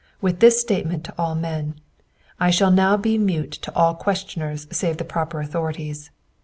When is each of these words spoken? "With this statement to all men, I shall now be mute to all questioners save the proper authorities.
"With 0.19 0.39
this 0.39 0.59
statement 0.59 1.03
to 1.03 1.13
all 1.15 1.35
men, 1.35 1.75
I 2.39 2.49
shall 2.49 2.71
now 2.71 2.97
be 2.97 3.19
mute 3.19 3.51
to 3.51 3.75
all 3.75 3.93
questioners 3.93 4.65
save 4.71 4.97
the 4.97 5.05
proper 5.05 5.39
authorities. 5.41 6.09